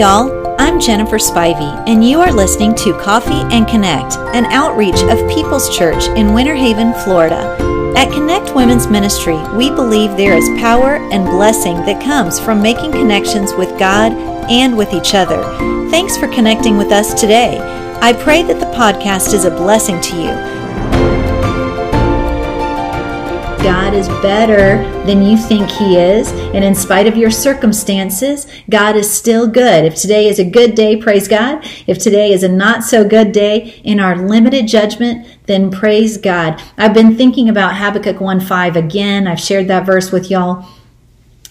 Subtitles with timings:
[0.00, 0.56] y'all.
[0.58, 5.76] I'm Jennifer Spivey, and you are listening to Coffee and Connect, an outreach of People's
[5.76, 7.54] Church in Winter Haven, Florida.
[7.94, 12.92] At Connect Women's Ministry, we believe there is power and blessing that comes from making
[12.92, 14.12] connections with God
[14.50, 15.42] and with each other.
[15.90, 17.58] Thanks for connecting with us today.
[18.00, 20.59] I pray that the podcast is a blessing to you.
[23.62, 26.32] God is better than you think He is.
[26.54, 29.84] And in spite of your circumstances, God is still good.
[29.84, 31.62] If today is a good day, praise God.
[31.86, 36.62] If today is a not so good day in our limited judgment, then praise God.
[36.78, 39.26] I've been thinking about Habakkuk 1 5 again.
[39.26, 40.66] I've shared that verse with y'all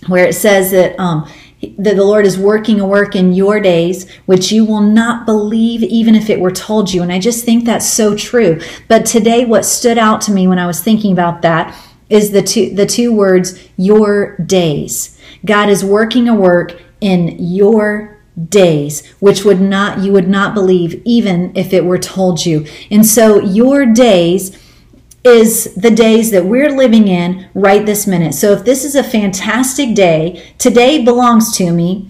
[0.07, 1.29] where it says that, um,
[1.77, 5.83] that the Lord is working a work in your days, which you will not believe
[5.83, 7.03] even if it were told you.
[7.03, 8.59] And I just think that's so true.
[8.87, 11.75] But today, what stood out to me when I was thinking about that
[12.09, 15.19] is the two the two words your days.
[15.45, 21.01] God is working a work in your days which would not you would not believe
[21.03, 22.65] even if it were told you.
[22.89, 24.57] And so your days
[25.23, 28.33] is the days that we're living in right this minute.
[28.33, 32.09] So if this is a fantastic day, today belongs to me.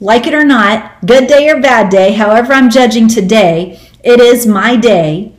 [0.00, 4.46] Like it or not, good day or bad day, however I'm judging today, it is
[4.46, 5.32] my day.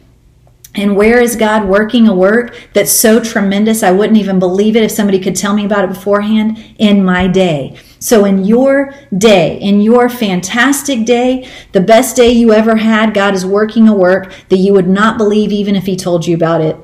[0.75, 3.81] And where is God working a work that's so tremendous?
[3.81, 7.27] I wouldn't even believe it if somebody could tell me about it beforehand in my
[7.27, 7.75] day.
[7.97, 13.33] So, in your day, in your fantastic day, the best day you ever had, God
[13.33, 16.61] is working a work that you would not believe even if He told you about
[16.61, 16.77] it.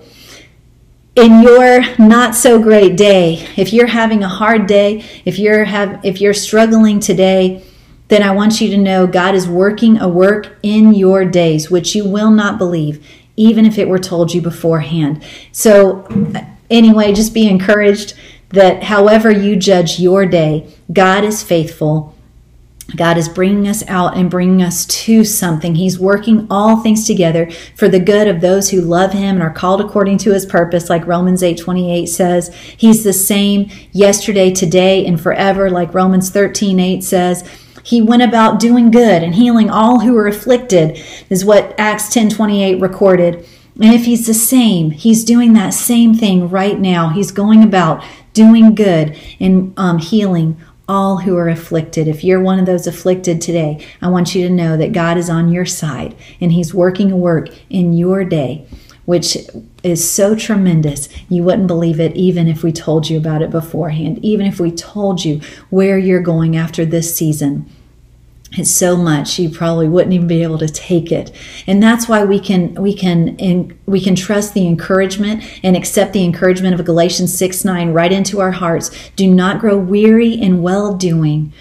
[1.15, 6.03] In your not so great day, if you're having a hard day, if you're have
[6.03, 7.63] if you're struggling today,
[8.09, 11.95] then I want you to know God is working a work in your days, which
[11.95, 15.23] you will not believe even if it were told you beforehand.
[15.51, 16.07] So,
[16.69, 18.13] anyway, just be encouraged
[18.49, 22.15] that however you judge your day, God is faithful.
[22.95, 25.73] God is bringing us out and bringing us to something.
[25.73, 29.49] He's working all things together for the good of those who love him and are
[29.49, 32.53] called according to his purpose, like Romans 8 28 says.
[32.53, 37.49] He's the same yesterday, today, and forever, like Romans 13 8 says.
[37.85, 42.81] He went about doing good and healing all who were afflicted, is what Acts 10:28
[42.81, 43.45] recorded.
[43.79, 47.09] And if he's the same, he's doing that same thing right now.
[47.09, 48.03] He's going about
[48.33, 50.57] doing good and um, healing
[50.89, 52.07] all who are afflicted.
[52.07, 55.29] If you're one of those afflicted today, I want you to know that God is
[55.29, 58.65] on your side and He's working a work in your day
[59.05, 59.37] which
[59.83, 61.07] is so tremendous.
[61.29, 64.71] You wouldn't believe it even if we told you about it beforehand, even if we
[64.71, 67.69] told you where you're going after this season.
[68.53, 71.31] It's so much you probably wouldn't even be able to take it,
[71.67, 76.13] and that's why we can we can in, we can trust the encouragement and accept
[76.13, 78.91] the encouragement of Galatians six nine right into our hearts.
[79.17, 81.51] Do not grow weary in well doing,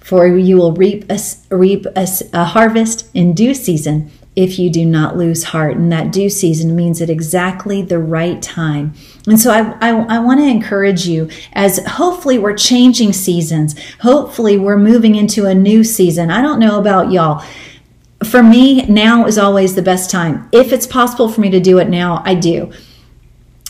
[0.00, 1.20] for you will reap a,
[1.50, 5.76] reap a, a harvest in due season if you do not lose heart.
[5.76, 8.94] And that due season means at exactly the right time.
[9.26, 13.74] And so I, I, I want to encourage you as hopefully we're changing seasons.
[14.00, 16.30] Hopefully we're moving into a new season.
[16.30, 17.44] I don't know about y'all.
[18.24, 20.48] For me, now is always the best time.
[20.50, 22.72] If it's possible for me to do it now, I do.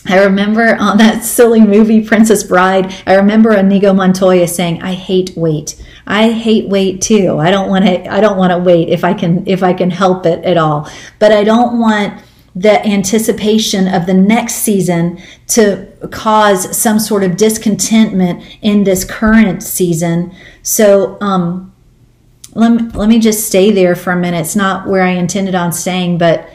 [0.07, 5.31] I remember on that silly movie, Princess Bride, I remember Inigo Montoya saying, I hate
[5.35, 5.81] wait.
[6.07, 7.39] I hate wait too.
[7.39, 9.89] I don't want to, I don't want to wait if I can, if I can
[9.89, 10.89] help it at all.
[11.19, 12.21] But I don't want
[12.55, 19.61] the anticipation of the next season to cause some sort of discontentment in this current
[19.61, 20.33] season.
[20.63, 21.73] So, um,
[22.53, 24.39] let me, let me just stay there for a minute.
[24.39, 26.49] It's not where I intended on staying, but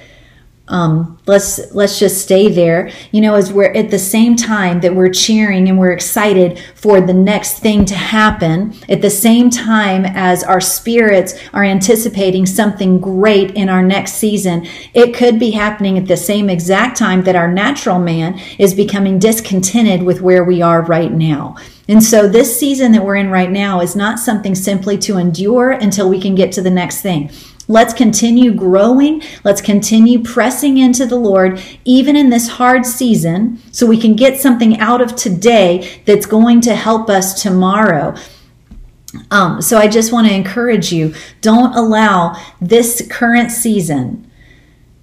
[0.70, 2.90] um, let's let's just stay there.
[3.10, 7.00] You know as we're at the same time that we're cheering and we're excited for
[7.00, 13.00] the next thing to happen at the same time as our spirits are anticipating something
[13.00, 17.36] great in our next season it could be happening at the same exact time that
[17.36, 21.56] our natural man is becoming discontented with where we are right now.
[21.88, 25.72] And so this season that we're in right now is not something simply to endure
[25.72, 27.30] until we can get to the next thing
[27.70, 29.22] Let's continue growing.
[29.44, 34.40] Let's continue pressing into the Lord, even in this hard season, so we can get
[34.40, 38.16] something out of today that's going to help us tomorrow.
[39.30, 44.28] Um, so I just want to encourage you don't allow this current season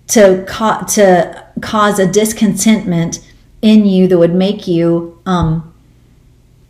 [0.08, 3.26] to, ca- to cause a discontentment
[3.62, 5.74] in you that would make you um,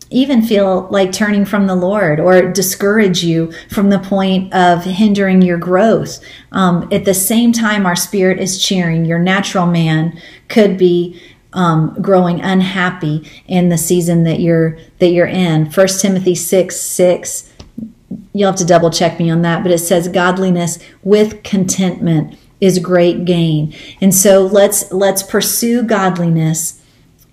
[0.10, 5.42] even feel like turning from the Lord or discourage you from the point of hindering
[5.42, 6.24] your growth.
[6.52, 9.06] Um, at the same time, our spirit is cheering.
[9.06, 11.22] Your natural man could be
[11.54, 15.70] um, growing unhappy in the season that you're that you're in.
[15.72, 17.52] First Timothy six six
[18.34, 22.80] you'll have to double check me on that, but it says godliness with contentment is
[22.80, 23.74] great gain.
[24.02, 26.77] And so let's let's pursue godliness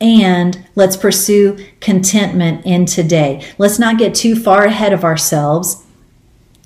[0.05, 3.43] and let's pursue contentment in today.
[3.57, 5.83] Let's not get too far ahead of ourselves.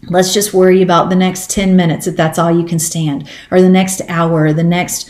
[0.09, 3.61] Let's just worry about the next 10 minutes if that's all you can stand, or
[3.61, 5.09] the next hour, the next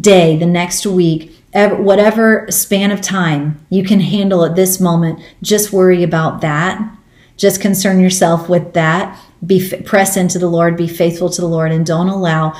[0.00, 5.20] day, the next week, whatever span of time you can handle at this moment.
[5.42, 6.96] Just worry about that.
[7.36, 9.20] Just concern yourself with that.
[9.44, 12.58] Be press into the Lord, be faithful to the Lord, and don't allow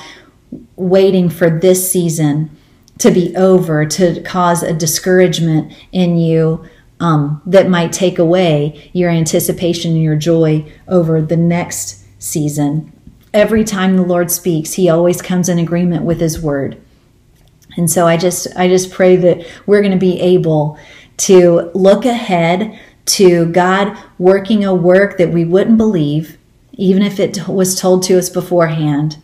[0.77, 2.51] waiting for this season
[2.99, 6.65] to be over to cause a discouragement in you
[7.01, 12.93] um, that might take away your anticipation and your joy over the next season.
[13.33, 16.81] Every time the Lord speaks, He always comes in agreement with His word.
[17.77, 20.79] And so I just I just pray that we're going to be able
[21.19, 26.37] to look ahead to God working a work that we wouldn't believe,
[26.73, 29.19] even if it was told to us beforehand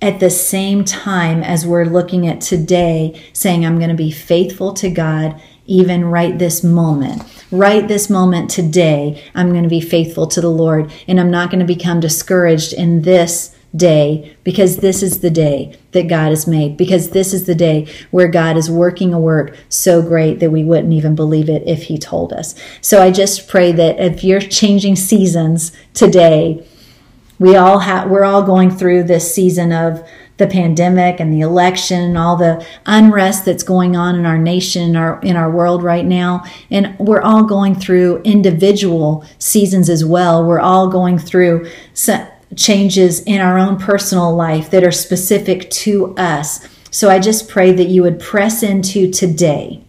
[0.00, 4.72] at the same time as we're looking at today, saying, I'm going to be faithful
[4.74, 7.22] to God even right this moment.
[7.50, 11.50] Right this moment today, I'm going to be faithful to the Lord and I'm not
[11.50, 16.46] going to become discouraged in this day because this is the day that God has
[16.46, 20.50] made, because this is the day where God is working a work so great that
[20.50, 22.54] we wouldn't even believe it if He told us.
[22.80, 26.66] So I just pray that if you're changing seasons today,
[27.38, 30.06] we all have we're all going through this season of
[30.38, 34.90] the pandemic and the election and all the unrest that's going on in our nation
[34.90, 36.44] in our in our world right now.
[36.70, 40.44] And we're all going through individual seasons as well.
[40.44, 41.70] We're all going through
[42.56, 46.66] changes in our own personal life that are specific to us.
[46.90, 49.84] So i just pray that you would press into today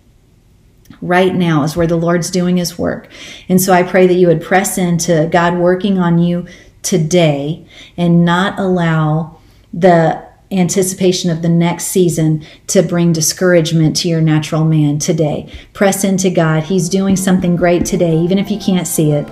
[1.02, 3.08] right now is where the lord's doing his work.
[3.48, 6.48] And so i pray that you would press into god working on you
[6.82, 7.66] today
[7.98, 9.40] and not allow
[9.74, 15.52] the anticipation of the next season to bring discouragement to your natural man today.
[15.74, 16.64] Press into God.
[16.64, 19.28] He's doing something great today, even if you can't see it.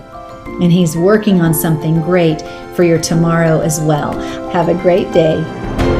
[0.61, 2.41] And He's working on something great
[2.75, 4.13] for your tomorrow as well.
[4.51, 5.96] Have a great day.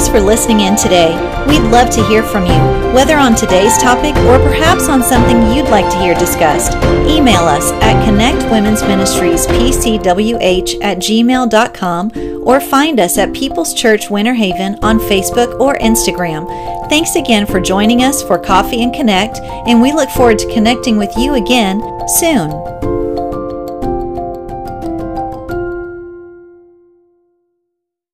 [0.00, 1.10] Thanks for listening in today.
[1.46, 2.58] We'd love to hear from you,
[2.94, 6.72] whether on today's topic or perhaps on something you'd like to hear discussed.
[7.06, 12.12] Email us at connectwomen'sministriespcwh at gmail.com
[12.46, 16.48] or find us at People's Church Winter Haven on Facebook or Instagram.
[16.88, 20.96] Thanks again for joining us for Coffee and Connect, and we look forward to connecting
[20.96, 22.79] with you again soon.